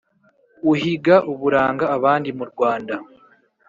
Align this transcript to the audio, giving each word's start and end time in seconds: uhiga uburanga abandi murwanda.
uhiga 0.71 1.15
uburanga 1.31 1.85
abandi 1.95 2.29
murwanda. 2.37 2.95